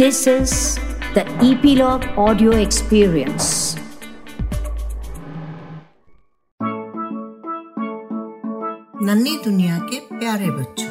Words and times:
This 0.00 0.26
is 0.26 0.52
the 1.14 1.22
Epilogue 1.46 2.04
Audio 2.16 2.52
Experience. 2.58 3.48
नन्ही 9.02 9.36
दुनिया 9.44 9.78
के 9.78 9.98
प्यारे 10.18 10.50
बच्चों, 10.50 10.90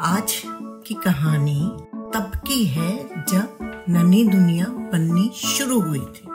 आज 0.00 0.42
की 0.86 0.94
कहानी 0.94 1.60
तब 2.14 2.40
की 2.46 2.64
है 2.64 2.90
जब 3.24 3.58
नन्ही 3.88 4.24
दुनिया 4.28 4.66
बननी 4.92 5.30
शुरू 5.36 5.80
हुई 5.80 6.00
थी 6.00 6.28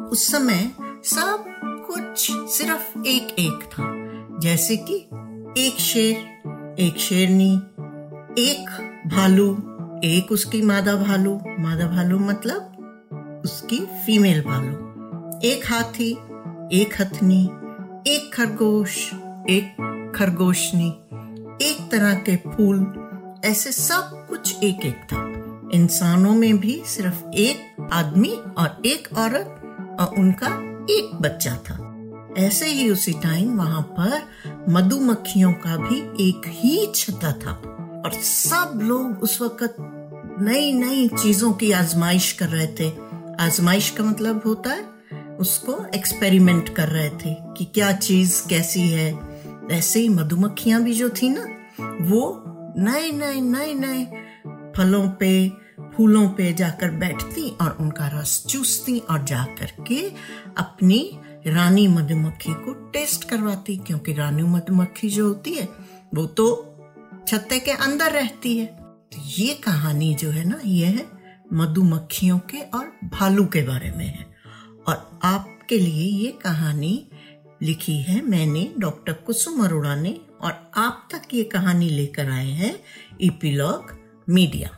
उस 0.00 0.30
समय 0.32 0.70
सब 1.04 1.44
कुछ 1.88 2.30
सिर्फ़ 2.30 3.06
एक 3.06 3.34
एक 3.38 3.64
था, 3.72 3.88
जैसे 4.40 4.76
कि 4.76 4.96
एक 5.66 5.80
शेर, 5.80 6.76
एक 6.78 6.98
शेरनी, 6.98 7.54
एक 8.38 8.70
भालू 9.14 9.67
एक 10.04 10.32
उसकी 10.32 10.62
मादा 10.62 10.94
भालू। 10.94 11.40
मादा 11.58 11.86
भालू 11.86 12.18
मतलब 12.18 12.74
उसकी 13.44 13.78
फीमेल 13.78 14.42
भालू। 14.42 14.72
एक 15.44 15.72
हाथी, 15.72 16.12
एक 16.72 16.88
हथनी, 17.00 17.44
एक 18.06 18.30
खरगोश, 18.34 19.12
एक 19.50 19.74
खरगोशनी, 20.16 20.88
एक 21.62 21.88
तरह 21.92 22.14
के 22.14 22.36
फूल, 22.36 23.08
ऐसे 23.44 23.72
सब 23.72 24.26
कुछ 24.28 24.62
एक 24.64 24.86
एक 24.86 24.96
था। 24.96 25.28
इंसानों 25.74 26.34
में 26.34 26.58
भी 26.58 26.82
सिर्फ़ 26.86 27.28
एक 27.28 27.88
आदमी 27.92 28.32
और 28.58 28.82
एक 28.86 29.08
औरत 29.16 29.62
और 30.00 30.14
उनका 30.18 30.46
एक 30.90 31.14
बच्चा 31.14 31.56
था। 31.56 31.84
ऐसे 32.38 32.66
ही 32.66 32.90
उसी 32.90 33.12
टाइम 33.12 33.56
वहाँ 33.56 33.82
पर 33.82 34.22
मधुमक्खियों 34.68 35.52
का 35.52 35.76
भी 35.76 36.28
एक 36.28 36.42
ही 36.46 36.92
छता 36.94 37.32
था 37.32 37.52
और 38.04 38.12
सब 38.14 38.80
लोग 38.82 39.22
उस 39.22 39.42
वक्त 39.42 39.76
नई 40.42 40.72
नई 40.72 41.08
चीज़ों 41.08 41.52
की 41.52 41.72
आजमाइश 41.72 42.32
कर 42.32 42.48
रहे 42.48 42.66
थे। 42.66 42.92
आजमाइश 43.40 43.90
का 43.90 44.04
मतलब 44.04 44.42
होता 44.46 44.70
है, 44.70 44.84
उसको 45.36 45.84
एक्सपेरिमेंट 45.94 46.68
कर 46.68 46.88
रहे 46.88 47.08
थे 47.08 47.36
कि 47.40 47.64
क्या 47.64 47.92
चीज़ 47.92 48.48
कैसी 48.48 48.80
है। 48.80 49.18
ऐसे 49.70 50.00
ही 50.00 50.08
मधुमक्खियाँ 50.08 50.82
भी 50.82 50.94
जो 50.94 51.08
थी 51.08 51.28
ना, 51.28 51.42
वो 52.00 52.44
नए 52.78 53.10
नए 53.10 53.40
नए 53.40 53.74
नए 53.74 54.04
फलों 54.76 55.08
पे, 55.08 55.52
फूलों 55.96 56.28
पे 56.28 56.52
जाकर 56.52 56.90
बैठती 56.90 57.56
और 57.60 57.76
उनका 57.80 58.20
रस 58.20 58.46
चूसती 58.46 58.98
और 58.98 59.24
जाकर 59.24 59.84
के 59.86 60.12
अपनी 60.56 61.18
रानी 61.46 61.88
मधुमक्खी 61.88 62.54
को 62.54 62.72
टेस्ट 62.72 63.24
करवाती। 63.24 63.76
क्योंकि 63.76 64.12
रानी 64.12 64.42
मधुमक्खी 64.42 65.08
जो 65.08 65.28
होती 65.28 65.54
है, 65.54 65.68
वो 66.14 66.26
तो 66.26 66.64
छत्ते 67.28 67.58
के 67.58 67.70
अंदर 67.70 68.12
रहती 68.12 68.58
है। 68.58 68.87
तो 69.12 69.22
ये 69.24 69.54
कहानी 69.54 70.14
जो 70.14 70.30
है 70.30 70.44
ना, 70.44 70.60
ये 70.64 70.86
है 70.86 71.06
मधुमक्खियों 71.52 72.38
के 72.38 72.60
और 72.60 72.92
भालू 73.04 73.44
के 73.46 73.62
बारे 73.62 73.90
में 73.90 74.06
है। 74.06 74.26
और 74.88 75.20
आपके 75.22 75.78
लिए 75.78 76.24
ये 76.24 76.32
कहानी 76.32 77.08
लिखी 77.62 78.02
है 78.02 78.22
मैंने, 78.22 78.72
डॉक्टर 78.78 79.12
कुसुम 79.12 79.64
अरोड़ा 79.64 79.94
ने, 79.94 80.20
और 80.40 80.70
आप 80.76 81.08
तक 81.12 81.22
ये 81.34 81.44
कहानी 81.44 81.90
लेकर 81.90 82.30
आए 82.30 82.50
हैं 82.50 82.80
इपीलॉग 83.20 83.98
मीडिया। 84.28 84.68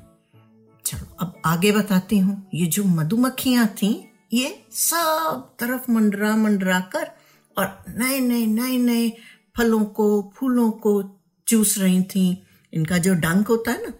चलो, 0.86 1.16
अब 1.20 1.42
आगे 1.44 1.72
बताती 1.72 2.18
हूँ। 2.18 2.48
ये 2.54 2.66
जो 2.66 2.84
मधुमक्खियाँ 2.84 3.66
थी, 3.66 4.12
ये 4.32 4.64
सब 4.70 5.56
तरफ़ 5.58 5.90
मंडरा 5.90 6.36
मंडरा 6.36 6.80
कर 6.80 7.10
और 7.58 7.84
नए 7.88 8.20
नए 8.20 8.46
नए 8.46 8.78
नए 8.78 9.12
फलों 9.56 9.84
को, 9.84 10.32
फूलों 10.36 10.70
को 10.70 11.20
चूस 11.48 11.78
रही 11.78 12.02
थी। 12.02 12.42
इनका 12.72 12.98
जो 12.98 13.14
डंक 13.14 13.48
होता 13.48 13.70
है 13.70 13.82
ना 13.82 13.92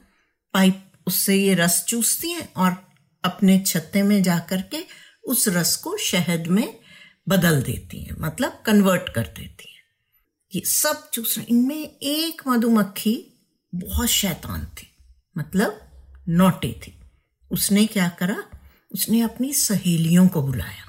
पाइप 0.55 0.93
उससे 1.07 1.37
ये 1.37 1.55
रस 1.55 1.85
चूसती 1.89 2.31
हैं 2.31 2.53
और 2.57 2.77
अपने 3.25 3.65
छत्ते 3.67 4.03
में 4.03 4.23
जा 4.23 4.39
कर 4.39 4.63
के 4.63 4.85
उस 5.25 5.49
रस 5.49 5.77
को 5.77 5.97
शहद 5.97 6.47
में 6.47 6.81
बदल 7.29 7.63
देती 7.63 8.03
हैं 8.03 8.17
मतलब 8.19 8.63
कन्वर्ट 8.67 9.09
कर 9.09 9.23
देती 9.23 9.73
हैं। 9.75 9.83
ये 10.55 10.63
सब 10.65 11.11
चूस 11.11 11.39
इनमें 11.39 11.97
एक 12.03 12.43
मधुमक्खी 12.49 13.27
बहुत 13.75 14.09
शैतान 14.09 14.65
थी 14.65 14.89
मतलब 15.39 15.81
नोटी 16.29 16.73
थी। 16.73 17.01
उसने 17.51 17.87
क्या 17.87 18.09
करा? 18.09 18.45
उसने 18.93 19.21
अपनी 19.21 19.53
सहेलियों 19.53 20.29
को 20.29 20.43
बुलाया 20.43 20.85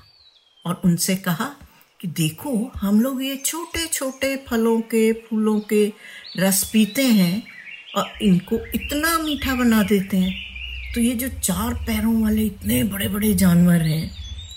और 0.66 0.82
उनसे 0.86 1.16
कहा 1.16 1.56
कि 2.02 2.08
देखो, 2.08 2.72
हम 2.76 3.02
लोग 3.02 3.24
ये 3.24 3.38
छोटे 3.38 3.88
छोटे 3.88 4.46
फलों 4.48 4.82
के, 4.82 5.14
फूलों 5.14 5.60
के 5.60 5.94
रस 6.38 6.70
पीते 6.74 7.06
हैं 7.06 7.44
और 7.96 8.12
इनको 8.22 8.60
इतना 8.76 9.18
मीठा 9.18 9.56
बना 9.56 9.82
देते 9.84 10.18
हैं। 10.18 10.94
तो 10.94 11.02
ये 11.02 11.14
जो 11.16 11.28
चार 11.40 11.74
पैरों 11.88 12.22
वाले 12.24 12.46
इतने 12.46 12.84
बड़े 12.84 13.08
बड़े 13.08 13.34
जानवर 13.34 13.82
हैं 13.82 14.12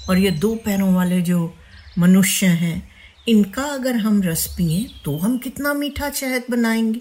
और 0.09 0.19
ये 0.19 0.31
दो 0.31 0.55
पैरों 0.55 0.93
वाले 0.95 1.21
जो 1.23 1.55
मनुष्य 1.99 2.47
हैं, 2.47 2.91
इनका 3.29 3.63
अगर 3.65 3.97
हम 3.97 4.23
रस 4.23 4.47
पिए 4.57 4.85
तो 5.05 5.17
हम 5.19 5.39
कितना 5.39 5.73
मीठा 5.75 6.11
शहद 6.11 6.45
बनाएँगे? 6.51 7.01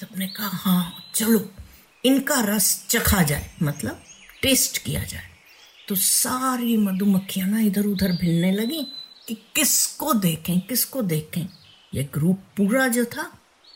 सबने 0.00 0.26
कहा 0.26 0.48
हाँ 0.48 0.94
चलो, 1.14 1.50
इनका 2.04 2.40
रस 2.40 2.86
चखा 2.90 3.22
जाए 3.22 3.50
मतलब 3.62 4.02
टेस्ट 4.42 4.78
किया 4.78 5.02
जाए। 5.04 5.26
तो 5.88 5.94
सारी 5.94 6.76
मधुमक्खियाँ 6.76 7.48
ना 7.48 7.60
इधर 7.60 7.86
उधर 7.86 8.12
भिलने 8.12 8.52
लगी 8.52 8.82
कि 9.28 9.34
किसको 9.56 10.12
देखें 10.14 10.60
किसको 10.60 11.02
देखें। 11.02 11.46
ये 11.94 12.02
ग्रुप 12.14 12.42
पूरा 12.56 12.86
जो 12.88 13.04
था, 13.04 13.30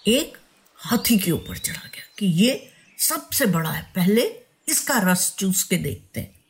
एक 0.06 0.36
हाथी 0.82 1.18
के 1.18 1.30
ऊपर 1.30 1.56
चढ़ा 1.56 1.88
गया 1.94 2.14
कि 2.18 2.26
ये 2.26 2.72
सबसे 2.98 3.46
बड़ा 3.46 3.70
है, 3.70 3.92
पहले 3.94 4.22
इसका 4.68 4.98
रस 4.98 5.36
चूस 5.38 5.62
के 5.62 5.76
देखते 5.76 6.20
हैं। 6.20 6.44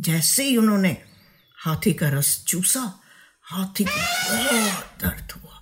जैसे 0.00 0.44
ही 0.44 0.56
उन्होंने 0.56 0.96
हाथी 1.56 1.92
का 1.92 2.08
रस 2.08 2.44
चूसा, 2.44 3.00
हाथी 3.42 3.84
को 3.84 3.90
बहुत 3.90 4.84
दर्द 5.00 5.32
हुआ। 5.32 5.52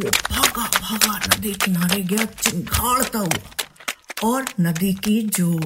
वो 0.00 0.10
भागा 0.10 0.78
भागा 0.78 1.36
नदी 1.36 1.54
किनारे 1.54 2.02
गया, 2.02 2.24
चिंगाड़ता 2.24 3.18
हुआ। 3.18 3.54
और 4.24 4.46
नदी 4.60 4.94
की 4.94 5.22
जो 5.22 5.60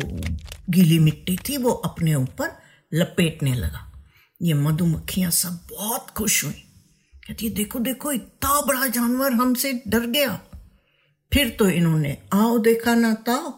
गीली 0.71 0.99
मिट्टी 0.99 1.37
थी, 1.37 1.57
वो 1.57 1.71
अपने 1.71 2.15
ऊपर 2.15 2.63
लपेटने 2.95 3.55
लगा। 3.55 4.05
ये 4.43 4.55
मधुमक्खियाँ 4.55 5.31
सब 5.31 5.67
बहुत 5.71 6.11
खुश 6.11 6.45
हुई। 6.45 6.65
कहती, 7.27 7.49
देखो 7.49 7.79
देखो, 7.79 8.13
इतना 8.13 8.61
बड़ा 8.61 8.87
जानवर 8.87 9.33
हमसे 9.33 9.83
डर 9.89 10.01
गया। 10.01 10.41
फिर 11.35 11.49
तो 11.49 11.69
इन्होंने, 11.69 12.17
आओ 12.33 12.59
देखा 12.59 12.95
ना 12.95 13.15
ताओ। 13.15 13.53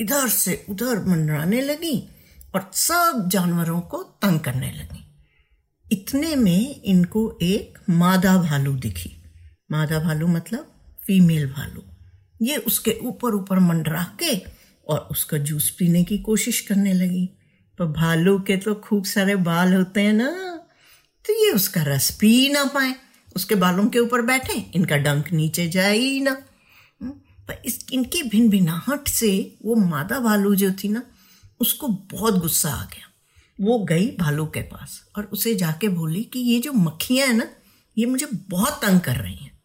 इधर 0.00 0.28
से 0.28 0.64
उधर 0.68 0.98
मंडराने 1.04 1.60
लगी 1.60 2.08
और 2.54 2.70
सब 2.74 3.28
जानवरों 3.28 3.80
को 3.80 4.02
तंग 4.22 4.40
करने 4.40 4.70
लगी। 4.72 5.04
इतने 5.92 6.34
में 6.36 6.82
इनको 6.82 7.38
एक 7.42 7.78
मादा 7.90 8.36
भालू 8.36 8.72
दिखी। 8.72 9.10
मादा 9.70 9.98
भालू 9.98 10.26
मतलब 10.26 10.72
फीमेल 11.06 11.46
भालू। 11.52 11.82
ये 12.42 12.56
उसके 12.56 12.98
ऊपर 13.02 13.34
ऊपर 13.34 13.58
मंडरा 13.58 14.02
के 14.22 14.34
और 14.88 14.98
उसका 15.10 15.38
जूस 15.38 15.70
पीने 15.70 16.04
की 16.04 16.18
कोशिश 16.18 16.60
करने 16.60 16.92
लगी। 16.92 17.24
पर 17.78 17.84
भालू 17.84 18.38
के 18.38 18.56
तो 18.56 18.74
खूब 18.74 19.04
सारे 19.04 19.36
बाल 19.36 19.74
होते 19.74 20.00
हैं 20.00 20.12
ना 20.12 20.30
तो 21.24 21.44
ये 21.44 21.50
उसका 21.52 21.82
रस 21.82 22.10
पी 22.10 22.48
ना 22.48 22.64
पाए। 22.64 22.94
उसके 23.36 23.54
बालों 23.54 23.86
के 23.86 23.98
ऊपर 23.98 24.22
बैठे, 24.22 24.52
इनका 24.74 24.96
डंक 24.96 25.32
नीचे 25.32 25.68
जाए 25.68 25.96
ही 25.96 26.20
ना। 26.20 26.36
पर 27.48 27.62
इस 27.64 27.86
इनकी 27.92 28.22
भिन 28.22 28.50
भिनाहट 28.50 29.08
से 29.08 29.58
वो 29.64 29.74
मादा 29.74 30.20
भालू 30.20 30.54
जो 30.54 30.72
थी 30.72 30.88
ना, 30.88 31.02
उसको 31.60 31.88
बहुत 31.88 32.34
गुस्सा 32.34 32.70
आ 32.70 32.84
गया। 32.84 33.06
वो 33.60 33.84
गई 33.84 34.16
भालू 34.16 34.46
के 34.46 34.62
पास 34.62 35.06
और 35.16 35.24
उसे 35.24 35.54
जाके 35.54 35.88
बोली 35.88 36.24
कि 36.24 36.38
ये 36.38 36.60
जो 36.60 36.72
मक्खियाँ 36.72 37.26
हैं 37.26 37.34
ना, 37.34 37.46
ये 37.98 38.06
मुझे 38.06 38.26
बहुत 38.32 38.72
तंग 38.72 39.00
कर 39.00 39.16
रही 39.16 39.36
हैं। 39.36 39.60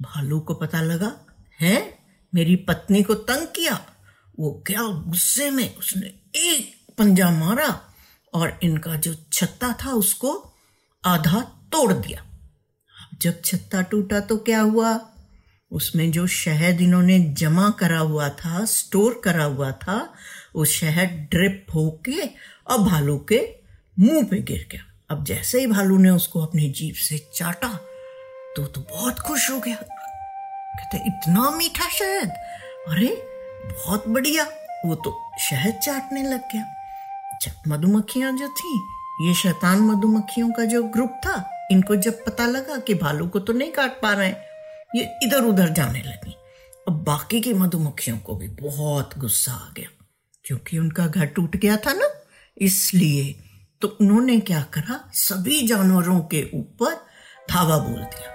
भालू 0.00 0.40
को 0.40 0.54
पता 0.54 0.80
लगा, 0.80 1.16
है? 1.60 1.98
मेरी 2.34 2.56
पत्नी 2.56 3.02
को 3.02 3.14
तंग 3.14 3.46
किया? 3.46 3.86
वो 4.38 4.62
क्या 4.66 4.82
गुस्से 4.82 5.50
में, 5.50 5.76
उसने 5.76 6.06
एक 6.36 6.92
पंजा 6.98 7.30
मारा 7.30 7.80
और 8.34 8.60
इनका 8.62 8.96
जो 8.96 9.16
छत्ता 9.32 9.72
था 9.72 9.90
उसको 9.90 10.54
आधा 11.04 11.40
तोड़ 11.40 11.92
दिया। 11.92 12.26
जब 13.22 13.42
छत्ता 13.44 13.82
टूटा 13.82 14.20
तो 14.20 14.36
क्या 14.36 14.60
हुआ? 14.60 15.15
उसमें 15.72 16.10
जो 16.10 16.26
शहद 16.26 16.80
इन्होंने 16.80 17.18
जमा 17.18 17.70
करा 17.70 17.98
हुआ 17.98 18.28
था, 18.28 18.64
स्टोर 18.64 19.20
करा 19.24 19.44
हुआ 19.44 19.72
था, 19.72 20.12
वो 20.56 20.64
शहद 20.64 21.08
ड्रिप 21.08 21.66
होके 21.74 22.22
अब 22.70 22.84
भालू 22.84 23.18
के 23.18 23.48
मुँह 23.98 24.24
पे 24.24 24.42
गिर 24.42 24.68
गया। 24.72 24.82
अब 25.10 25.24
जैसे 25.24 25.60
ही 25.60 25.66
भालू 25.66 25.98
ने 25.98 26.10
उसको 26.10 26.40
अपनी 26.40 26.70
जीप 26.70 26.94
से 26.94 27.30
चाटा 27.34 27.80
तो 28.56 28.66
तो 28.66 28.80
बहुत 28.80 29.20
खुश 29.20 29.50
हो 29.50 29.60
गया। 29.60 29.76
कहते, 29.76 30.96
इतना 30.96 31.50
मीठा 31.50 31.88
शहद? 31.88 32.30
अरे, 32.88 33.28
बहुत 33.66 34.08
बढ़िया। 34.08 34.44
वो 34.86 34.94
तो 34.94 35.30
शहद 35.50 35.74
चाटने 35.74 36.22
लग 36.22 36.40
गया। 36.40 36.62
अच्छा 37.32 37.52
मधुमक्खियाँ 37.68 38.32
जो 38.32 38.48
थी, 38.48 38.80
ये 39.28 39.34
शैतान 39.34 39.78
मधुमक्खियों 39.78 40.50
का 40.50 40.64
जो 40.64 40.82
ग्रुप 40.82 41.10
था, 41.10 41.66
इनको 41.70 41.96
जब 41.96 42.24
पता 42.24 42.46
लगा 42.46 42.78
कि 42.78 42.94
भालू 42.94 43.28
को 43.28 43.38
तो 43.38 43.52
नहीं 43.52 43.72
काट 43.72 44.00
पा 44.00 44.12
रहे 44.12 44.32
ये 44.90 45.10
इधर 45.22 45.44
उधर 45.44 45.68
जाने 45.68 45.98
लगी। 45.98 46.34
अब 46.88 47.02
बाकी 47.04 47.40
की 47.40 47.54
मधुमक्खियों 47.54 48.18
को 48.18 48.34
भी 48.36 48.48
बहुत 48.60 49.18
गुस्सा 49.18 49.52
आ 49.52 49.72
गया, 49.72 49.88
क्योंकि 50.44 50.78
उनका 50.78 51.06
घर 51.06 51.26
टूट 51.26 51.56
गया 51.56 51.76
था 51.76 51.92
ना। 51.92 52.08
इसलिए 52.56 53.32
तो 53.82 53.88
उन्होंने 54.00 54.38
क्या 54.40 54.62
करा? 54.74 55.00
सभी 55.12 55.66
जानवरों 55.68 56.20
के 56.20 56.42
ऊपर 56.54 56.94
धावा 57.50 57.78
बोल 57.78 58.00
दिया। 58.00 58.32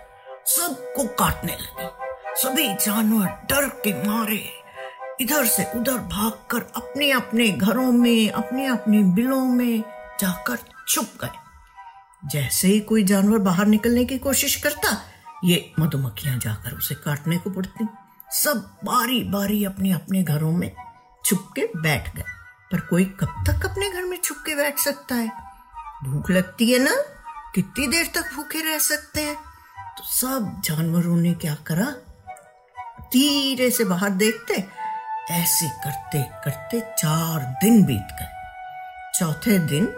सबको 0.48 1.04
काटने 1.16 1.54
लगे। 1.54 1.90
सभी 2.36 2.68
जानवर 2.76 3.28
डर 3.50 3.68
के 3.84 3.94
मारे। 4.04 4.42
इधर 5.22 5.46
से 5.46 5.64
उधर 5.76 5.98
भागकर 6.10 6.62
अपने 6.76 7.12
अपने 7.12 7.50
घरों 7.50 7.92
में 7.92 8.30
अपने 8.30 8.66
अपने 8.66 9.02
बिलों 9.14 9.46
में 9.46 9.80
जाकर 10.22 10.58
छुप 10.88 11.10
गए। 11.22 12.30
जैसे 12.30 12.68
ही 12.68 12.80
कोई 12.80 13.04
जानवर 13.04 13.38
बाहर 13.40 13.66
निकलने 13.66 14.06
की 14.06 14.18
कोशिश 14.18 14.56
करता 14.56 14.90
ये 15.44 15.74
मधुमक्खियाँ 15.80 16.38
जाकर 16.38 16.72
उसे 16.72 16.96
काटने 16.96 17.38
को 17.38 17.50
पड़ती। 17.50 17.88
सब 18.32 18.78
बारी 18.84 19.24
बारी 19.24 19.66
अपने 19.66 19.92
अपने 19.92 20.24
घरों 20.24 20.52
में 20.52 20.76
छुप 21.26 21.50
के 21.56 21.68
बैठ 21.76 22.16
गए। 22.16 22.24
पर 22.72 22.80
कोई 22.80 23.06
कब 23.06 23.44
तक 23.48 23.66
अपने 23.66 23.90
घर 23.90 24.04
में 24.04 24.18
छुप 24.18 24.38
के 24.38 24.56
बैठ 24.56 24.80
सकता 24.80 25.16
है? 25.16 25.32
भूख 26.04 26.32
लगती 26.32 26.72
है 26.72 26.80
ना? 26.80 26.96
कितनी 27.56 27.88
देर 27.88 28.12
तक 28.16 28.36
भूखे 28.36 28.60
रह 28.60 28.78
सकते 28.78 29.22
हैं? 29.22 29.36
तो 29.98 30.04
सब 30.04 30.62
जानवरों 30.64 31.18
ने 31.18 31.34
क्या 31.34 31.56
करा? 31.56 31.96
धीरे 33.02 33.72
से 33.72 33.84
बाहर 33.84 34.10
देखते, 34.10 34.68
ऐसे 35.32 35.70
करते 35.70 36.24
करते 36.24 36.80
चार 36.80 37.40
दिन 37.40 37.86
बीत 37.86 38.08
गए। 38.12 38.28
चौथे 39.20 39.60
दिन 39.60 39.96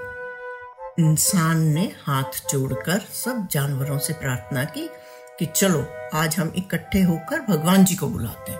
इंसान 0.99 1.59
ने 1.59 1.95
हाथ 2.07 2.51
जोड़कर 2.51 2.99
सब 2.99 3.47
जानवरों 3.47 3.99
से 3.99 4.13
प्रार्थना 4.13 4.63
की 4.63 4.89
कि 5.39 5.45
चलो, 5.45 5.87
आज 6.13 6.37
हम 6.37 6.53
इकट्ठे 6.55 7.01
होकर 7.01 7.41
भगवान 7.41 7.85
जी 7.85 7.95
को 7.95 8.07
बुलाते 8.07 8.51
हैं। 8.51 8.59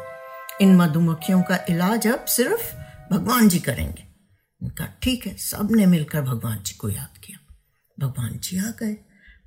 इन 0.62 0.76
मधुमक्खियों 0.76 1.42
का 1.42 1.60
इलाज 1.70 2.08
अब 2.08 2.26
सिर्फ़ 2.26 2.76
भगवान 3.14 3.50
जी 3.50 3.60
करेंगे। 3.60 4.04
उनका 4.64 4.86
ठीक 5.02 5.28
है 5.28 5.38
सबने 5.38 5.86
मिलकर 5.86 6.22
भगवान 6.22 6.64
जी 6.64 6.74
को 6.74 6.90
याद 6.90 7.18
किया। 7.18 7.56
भगवान 8.00 8.40
जी 8.40 8.58
आ 8.58 8.62
गए। 8.62 8.98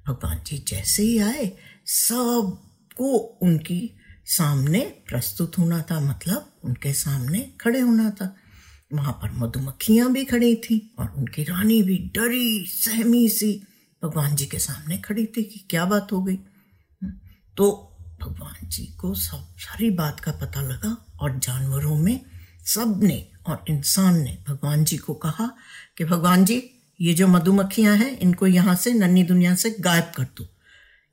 भगवान 0.09 0.41
जी 0.47 0.65
जैसे 0.69 1.03
ही 1.03 1.19
आए, 1.19 1.53
सबको 1.87 3.17
उनकी 3.19 3.91
सामने 4.25 4.81
प्रस्तुत 4.81 5.59
होना 5.59 5.83
था 5.83 6.01
मतलब 6.01 6.53
उनके 6.65 6.93
सामने 6.93 7.53
खड़े 7.61 7.81
होना 7.81 8.11
था। 8.11 8.37
वहाँ 8.93 9.13
पर 9.13 9.31
मधुमक्खियाँ 9.33 10.13
भी 10.13 10.25
खड़ी 10.25 10.57
थी 10.57 10.95
और 10.99 11.15
उनकी 11.17 11.43
रानी 11.43 11.83
भी 11.83 12.11
डरी, 12.15 12.67
सहमी 12.67 13.29
सी। 13.29 13.67
भगवान 14.05 14.37
जी 14.37 14.47
के 14.47 14.59
सामने 14.59 14.99
खड़ी 14.99 15.27
थी 15.27 15.43
कि 15.43 15.67
क्या 15.71 15.85
बात 15.85 16.13
हो 16.13 16.23
गई? 16.23 16.39
तो 17.57 17.93
भगवान 18.21 18.69
जी 18.69 18.87
को 18.87 19.15
सब 19.15 19.55
सारी 19.59 19.91
बात 19.91 20.21
का 20.21 20.33
पता 20.33 20.61
लगा 20.61 21.07
और 21.21 21.39
जानवरों 21.39 21.97
में 21.97 22.21
सबने 22.67 23.29
और 23.47 23.65
इंसान 23.69 24.23
ने 24.23 24.39
भगवान 24.49 24.85
जी 24.85 24.97
को 24.97 25.15
कहा 25.15 25.57
कि 25.99 26.05
भगवान 26.05 26.45
जी, 26.45 26.71
ये 27.01 27.15
जो 27.15 27.29
मधुमक्खियाँ 27.29 27.97
हैं, 27.97 28.19
इनको 28.19 28.47
यहाँ 28.47 28.75
से 28.75 28.95
नन्ही 28.95 29.23
दुनिया 29.23 29.55
से 29.55 29.77
गायब 29.81 30.13
कर 30.17 30.25
दो। 30.25 30.49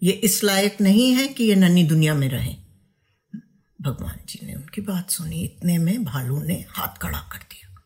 ये 0.03 0.11
इस 0.11 0.43
लायक 0.43 0.77
नहीं 0.81 1.13
है 1.13 1.27
कि 1.27 1.43
ये 1.43 1.55
नन्ही 1.55 1.83
दुनिया 1.83 2.13
में 2.13 2.29
रहें। 2.29 2.57
भगवान 3.81 4.15
जी 4.29 4.45
ने 4.45 4.53
उनकी 4.53 4.81
बात 4.81 5.09
सुनी, 5.09 5.43
इतने 5.43 5.77
में 5.77 6.03
भालू 6.03 6.43
ने 6.43 6.65
हाथ 6.69 6.97
खड़ा 7.01 7.19
कर 7.19 7.37
दिया। 7.37 7.83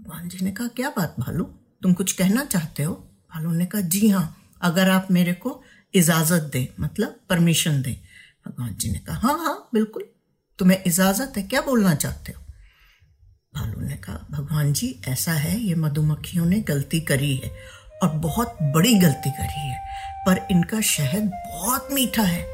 भगवान 0.00 0.28
जी 0.28 0.38
ने 0.44 0.50
कहा, 0.50 0.68
क्या 0.68 0.90
बात 0.90 1.16
भालू? 1.18 1.44
तुम 1.82 1.92
कुछ 1.92 2.12
कहना 2.12 2.44
चाहते 2.44 2.82
हो? 2.82 2.94
भालू 3.34 3.50
ने 3.50 3.66
कहा, 3.66 3.80
जी 3.80 4.08
हाँ 4.08 4.36
अगर 4.62 4.90
आप 4.90 5.08
मेरे 5.10 5.32
को 5.32 5.62
इजाज़त 5.94 6.50
दें 6.52 6.66
मतलब 6.80 7.18
परमिशन 7.30 7.82
दें। 7.82 7.94
भगवान 8.46 8.74
जी 8.74 8.90
ने 8.90 8.98
कहा 8.98 9.16
हाँ 9.18 9.38
हाँ 9.38 9.68
बिल्कुल, 9.74 10.04
तुम्हें 10.58 10.82
इजाज़त 10.86 11.36
है, 11.36 11.42
क्या 11.42 11.60
बोलना 11.60 11.94
चाहते 11.94 12.32
हो? 12.32 12.42
भालू 13.54 13.80
ने 13.80 13.96
कहा, 13.96 14.26
भगवान 14.30 14.72
जी, 14.72 14.94
ऐसा 15.08 15.32
है, 15.32 15.58
ये 15.58 15.74
मधुमक्खियों 15.74 16.46
ने 16.46 16.60
गलती 16.60 17.00
करी 17.00 17.34
है, 17.34 17.50
और 18.02 18.08
बहुत 18.18 18.58
बड़ी 18.74 18.94
गलती 18.94 19.30
करी 19.30 19.60
है, 19.60 19.78
पर 20.26 20.46
इनका 20.50 20.80
शहद 20.80 21.30
बहुत 21.46 21.88
मीठा 21.92 22.22
है 22.22 22.44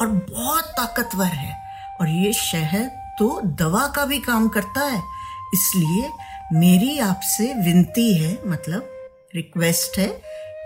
और 0.00 0.08
बहुत 0.08 0.64
ताकतवर 0.76 1.26
है, 1.26 1.56
और 2.00 2.08
ये 2.08 2.32
शहद 2.32 2.90
तो 3.18 3.40
दवा 3.58 3.86
का 3.86 4.04
भी 4.04 4.18
काम 4.20 4.48
करता 4.48 4.84
है, 4.84 5.00
इसलिए 5.54 6.10
मेरी 6.52 6.98
आपसे 7.00 7.52
विनती 7.54 8.12
है 8.14 8.38
मतलब 8.46 8.88
रिक्वेस्ट 9.34 9.98
है, 9.98 10.08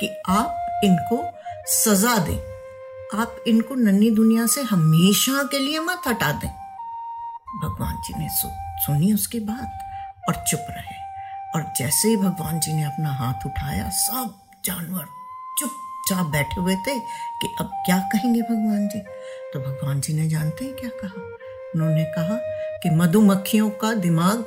कि 0.01 0.09
आप 0.29 0.81
इनको 0.85 1.23
सजा 1.67 2.17
दें। 2.19 3.19
आप 3.21 3.45
इनको 3.47 3.75
नन्ही 3.75 4.11
दुनिया 4.11 4.47
से 4.47 4.63
हमेशा 4.63 5.43
के 5.43 5.59
लिए 5.59 5.79
मत 5.79 6.03
हटा 6.07 6.31
दें। 6.33 6.49
भगवान 7.63 7.97
जी 7.97 8.15
ने 8.19 8.29
सु, 8.29 8.49
सुनी 8.79 9.13
उसकी 9.15 9.41
बात 9.41 10.29
और 10.29 10.35
चुप 10.51 10.67
रहे। 10.71 10.95
और 11.55 11.73
जैसे 11.79 12.09
ही 12.09 12.17
भगवान 12.17 12.61
जी 12.61 12.73
ने 12.73 12.85
अपना 12.85 13.13
हाथ 13.13 13.47
उठाया 13.47 13.89
सब 13.89 14.35
जानवर 14.65 15.05
चुपचाप 15.59 16.27
बैठे 16.27 16.61
हुए 16.61 16.75
थे 16.75 16.99
कि 17.41 17.49
अब 17.61 17.71
क्या 17.87 17.99
कहेंगे 18.13 18.43
भगवान 18.43 18.89
जी। 18.89 18.99
तो 19.53 19.61
भगवान 19.61 20.01
जी 20.01 20.15
ने 20.15 20.29
जानते 20.29 20.65
हैं 20.65 20.75
क्या 20.75 20.91
कहा? 21.03 21.23
उन्होंने 21.75 22.05
कहा 22.05 22.37
कि 22.83 22.91
मधुमक्खियों 22.91 23.71
का 23.71 23.93
दिमाग 23.95 24.45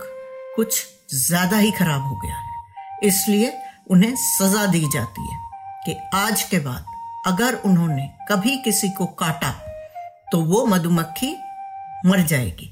कुछ 0.56 0.86
ज़्यादा 1.16 1.58
ही 1.58 1.72
खराब 1.72 2.02
हो 2.02 2.16
गया 2.16 2.36
है। 2.36 2.98
इसलिए 3.04 3.54
उन्हें 3.92 4.16
सजा 4.16 4.66
दी 4.66 4.88
जाती 4.94 5.34
है 5.34 5.40
कि 5.86 5.98
आज 6.16 6.44
के 6.44 6.60
बाद 6.60 6.86
अगर 7.26 7.56
उन्होंने 7.56 8.10
कभी 8.30 8.58
किसी 8.58 8.90
को 8.90 9.06
काटा 9.06 9.52
तो 10.32 10.42
वो 10.42 10.66
मधुमक्खी 10.66 11.36
मर 12.06 12.22
जाएगी। 12.22 12.70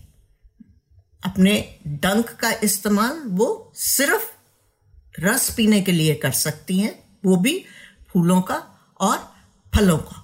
अपने 1.25 1.79
डंक 1.87 2.29
का 2.29 2.51
इस्तेमाल 2.63 3.21
वो 3.27 3.71
सिर्फ़ 3.75 4.29
रस 5.19 5.49
पीने 5.55 5.81
के 5.81 5.91
लिए 5.91 6.15
कर 6.15 6.31
सकती 6.31 6.79
हैं, 6.79 7.19
वो 7.25 7.35
भी 7.37 7.63
फूलों 8.09 8.41
का 8.41 8.55
और 8.99 9.17
फलों 9.73 9.97
का। 9.97 10.23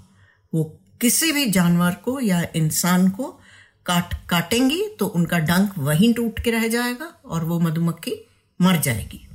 वो 0.54 0.64
किसी 1.02 1.32
भी 1.32 1.46
जानवर 1.46 1.94
को 1.94 2.20
या 2.20 2.42
इंसान 2.56 3.10
को 3.10 3.28
काट, 3.86 4.14
काटेंगी 4.30 4.84
तो 5.00 5.08
उनका 5.08 5.40
डंक 5.40 5.78
वहीं 5.78 6.14
टूट 6.14 6.40
के 6.40 6.52
रह 6.52 6.68
जाएगा 6.68 7.06
और 7.06 7.44
वो 7.44 7.60
मधुमक्खी 7.60 8.16
मर 8.62 8.78
जाएगी। 8.78 9.28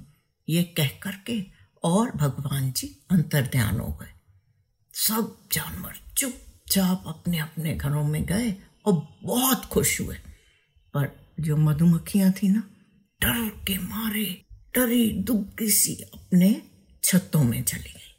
ये 0.49 0.63
कह 0.77 0.89
करके 1.03 1.43
और 1.85 2.11
भगवान 2.11 2.73
जी 2.73 2.97
अंतर 3.11 3.43
ध्यान 3.43 3.81
हो 3.81 3.93
गए। 3.93 4.18
सब 4.99 5.49
जानवर 5.53 5.95
चुपचाप 6.17 7.05
अपने 7.07 7.39
अपने 7.39 7.75
घरों 7.75 8.05
में 8.05 8.25
गए 8.25 8.57
और 8.87 9.19
बहुत 9.23 9.65
खुश 9.65 10.01
हुए। 10.01 10.17
पर 10.95 11.35
जो 11.41 11.57
मधुमक्खियाँ 11.57 12.33
थी 12.33 12.49
ना, 12.49 12.63
डर 13.21 13.49
के 13.49 13.79
मारे, 13.79 14.45
डरी 14.75 15.13
दुग्गी 15.13 15.71
सी 15.71 15.95
अपने 15.95 16.63
छतों 17.05 17.45
में 17.45 17.63
चली 17.65 17.91
गई। 17.91 18.15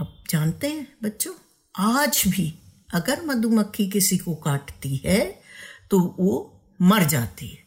अब 0.00 0.24
जानते 0.30 0.68
हैं 0.68 0.96
बच्चों, 1.02 1.34
आज 1.76 2.24
भी 2.28 2.54
अगर 2.94 3.22
मधुमक्खी 3.22 3.90
किसी 3.90 4.18
को 4.18 4.34
काटती 4.34 4.96
है 4.96 5.42
तो 5.90 6.16
वो 6.18 6.60
मर 6.82 7.04
जाती 7.04 7.48
है। 7.48 7.64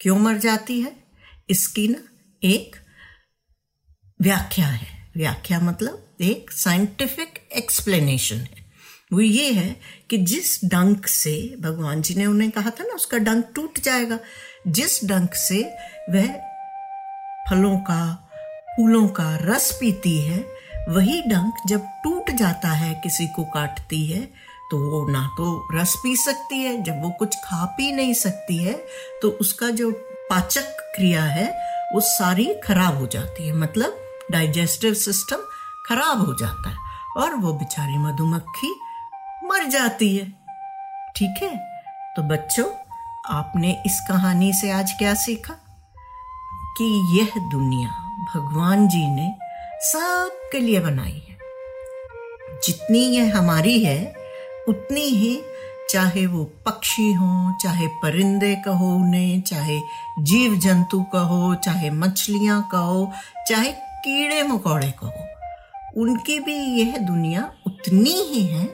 क्यों 0.00 0.18
मर 0.18 0.38
जाती 0.38 0.80
है? 0.80 0.96
इसकी 1.50 1.88
ना 1.88 2.02
एक 2.44 2.76
व्याख्या 4.22 4.66
है। 4.66 5.12
व्याख्या 5.16 5.60
मतलब 5.60 6.07
एक 6.20 6.50
साइंटिफिक 6.50 7.38
एक्सप्लेनेशन 7.56 8.36
है। 8.36 8.66
वो 9.12 9.20
ये 9.20 9.50
है 9.52 9.68
कि 10.10 10.16
जिस 10.18 10.58
डंक 10.64 11.06
से, 11.06 11.56
भगवान 11.60 12.02
जी 12.02 12.14
ने 12.14 12.26
उन्हें 12.26 12.50
कहा 12.50 12.70
था 12.70 12.84
ना, 12.84 12.94
उसका 12.94 13.18
डंक 13.18 13.50
टूट 13.54 13.80
जाएगा। 13.80 14.18
जिस 14.68 15.04
डंक 15.04 15.34
से 15.34 15.62
वह 16.10 16.26
फलों 17.50 17.76
का, 17.80 18.14
फूलों 18.76 19.06
का 19.08 19.36
रस 19.42 19.70
पीती 19.80 20.16
है, 20.18 20.38
वही 20.88 21.20
डंक 21.22 21.62
जब 21.68 21.86
टूट 22.04 22.30
जाता 22.30 22.68
है, 22.68 22.94
किसी 22.94 23.26
को 23.26 23.44
काटती 23.44 24.04
है 24.06 24.20
तो 24.70 24.78
वो 24.80 25.06
ना 25.08 25.26
तो 25.36 25.46
रस 25.72 25.94
पी 25.96 26.14
सकती 26.16 26.56
है, 26.56 26.82
जब 26.82 27.02
वो 27.02 27.10
कुछ 27.10 27.36
खा 27.36 27.64
पी 27.76 27.90
नहीं 27.92 28.14
सकती 28.14 28.56
है 28.56 28.72
तो 29.22 29.30
उसका 29.40 29.68
जो 29.70 29.90
पाचक 30.30 30.76
क्रिया 30.96 31.22
है, 31.24 31.46
वो 31.94 32.00
सारी 32.00 32.46
खराब 32.64 32.98
हो 32.98 33.06
जाती 33.06 33.46
है। 33.46 33.52
मतलब 33.54 33.98
डाइजेस्टिव 34.30 34.94
सिस्टम 34.94 35.46
खराब 35.88 36.26
हो 36.26 36.34
जाता 36.34 36.70
है 36.70 36.76
और 37.16 37.34
वो 37.34 37.52
बेचारी 37.52 37.98
मधुमक्खी 37.98 38.80
मर 39.44 39.64
जाती 39.64 40.16
है। 40.16 40.24
ठीक 41.16 41.42
है? 41.42 41.82
तो 42.16 42.22
बच्चों, 42.22 42.66
आपने 43.26 43.82
इस 43.86 44.00
कहानी 44.08 44.52
से 44.52 44.70
आज 44.70 44.92
क्या 44.92 45.14
सीखा? 45.14 45.54
कि 46.78 47.18
यह 47.20 47.48
दुनिया 47.50 47.88
भगवान 48.34 48.88
जी 48.88 49.06
ने 49.06 49.38
सबके 49.80 50.60
लिए 50.60 50.80
बनाई 50.80 51.22
है। 51.28 51.38
जितनी 52.66 52.98
यह 52.98 53.38
हमारी 53.38 53.84
है, 53.84 54.14
उतनी 54.68 55.00
ही 55.00 55.42
चाहे 55.90 56.26
वो 56.26 56.44
पक्षी 56.44 57.12
हो, 57.12 57.54
चाहे 57.60 57.86
परिंदे 57.86 58.56
कहो 58.56 58.94
उन्हें, 58.94 59.42
चाहे 59.42 59.80
जीव 60.18 60.56
जंतु 60.56 61.02
कहो, 61.02 61.54
चाहे 61.54 61.90
मछलियाँ 61.90 62.68
कहो, 62.72 63.12
चाहे 63.48 63.72
कीड़े 63.72 64.42
मकोड़े 64.42 64.90
कहो। 64.90 65.27
उनकी 65.98 66.38
भी 66.40 66.54
यह 66.80 66.96
दुनिया 66.98 67.42
उतनी 67.66 68.14
ही 68.24 68.42
है 68.42 68.68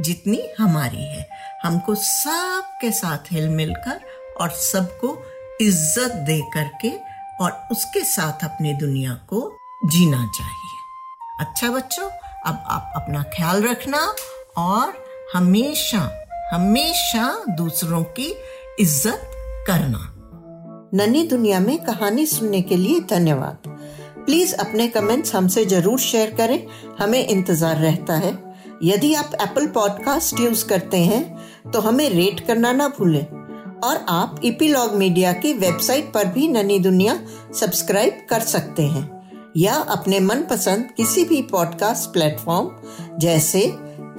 जितनी 0.00 0.40
हमारी 0.58 1.02
है। 1.04 1.26
हमको 1.64 1.94
सबके 1.94 2.90
साथ 2.92 3.32
हिल 3.32 3.48
मिलकर 3.48 4.00
और 4.40 4.50
सबको 4.50 5.16
इज़्ज़त 5.60 6.12
दे 6.26 6.40
करके 6.54 6.92
और 7.40 7.52
उसके 7.72 8.02
साथ 8.04 8.44
अपनी 8.44 8.74
दुनिया 8.74 9.14
को 9.28 9.40
जीना 9.84 10.24
चाहिए। 10.28 10.76
अच्छा 11.40 11.70
बच्चों, 11.70 12.08
अब 12.46 12.62
आप 12.66 12.92
अपना 12.96 13.22
ख्याल 13.36 13.62
रखना 13.62 13.98
और 14.58 14.92
हमेशा 15.34 16.08
हमेशा 16.52 17.24
दूसरों 17.48 18.02
की 18.18 18.34
इज़्ज़त 18.80 19.30
करना। 19.66 20.14
नन्ही 20.94 21.26
दुनिया 21.28 21.58
में 21.60 21.78
कहानी 21.84 22.26
सुनने 22.26 22.62
के 22.62 22.76
लिए 22.76 23.00
धन्यवाद। 23.10 23.77
प्लीज़ 24.28 24.54
अपने 24.56 24.86
कमेंट्स 24.88 25.34
हमसे 25.34 25.64
ज़रूर 25.64 25.98
शेयर 25.98 26.30
करें। 26.30 26.66
हमें 26.98 27.26
इंतज़ार 27.26 27.76
रहता 27.76 28.14
है। 28.14 28.32
यदि 28.84 29.12
आप 29.14 29.30
एप्पल 29.42 29.66
पॉडकास्ट 29.66 30.40
यूज़ 30.40 30.64
करते 30.66 30.96
हैं 30.96 31.70
तो 31.72 31.80
हमें 31.80 32.08
रेट 32.10 32.40
करना 32.46 32.72
ना 32.72 32.88
भूलें। 32.88 33.24
और 33.80 34.04
आप 34.08 34.40
इपीलॉग 34.44 34.94
मीडिया 34.94 35.32
की 35.34 35.52
वेबसाइट 35.54 36.12
पर 36.14 36.26
भी 36.32 36.48
ननी 36.48 36.78
दुनिया 36.78 37.18
सब्सक्राइब 37.60 38.26
कर 38.30 38.40
सकते 38.46 38.82
हैं। 38.86 39.06
या 39.56 39.74
अपने 39.90 40.20
मनपसंद 40.20 40.88
किसी 40.96 41.24
भी 41.24 41.40
पॉडकास्ट 41.42 42.12
प्लेटफॉर्म 42.12 43.18
जैसे 43.18 43.62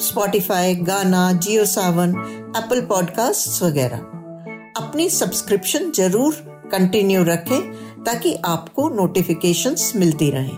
स्पॉटिफाई 0.02 0.76
गाना 0.88 1.32
जियो 1.36 1.66
सावन 1.68 2.16
एप्पल 2.58 2.82
पॉडकास्ट 2.86 3.62
वगैरह। 3.64 3.98
अपनी 4.78 5.10
सब्सक्रिप्शन 5.12 5.92
ज़रूर 5.92 6.48
कंटिन्यू 6.72 7.24
रखें। 7.24 7.62
ताकि 8.10 8.36
आपको 8.46 8.90
नोटिफिकेशंस 8.90 9.94
मिलती 9.96 10.32
रहें। 10.32 10.58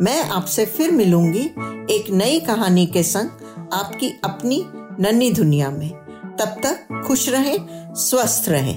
मैं 0.00 0.28
आपसे 0.28 0.66
फिर 0.66 0.90
मिलूँगी 0.90 1.44
एक 1.90 2.04
नई 2.10 2.40
कहानी 2.40 2.86
के 2.86 3.02
संग 3.02 3.30
आपकी 3.72 4.20
अपनी 4.24 4.64
नन्ही 5.00 5.30
दुनिया 5.30 5.70
में। 5.70 5.90
तब 6.38 6.56
तक 6.66 7.04
खुश 7.06 7.28
रहें, 7.28 7.56
स्वस्थ 7.94 8.48
रहें। 8.48 8.76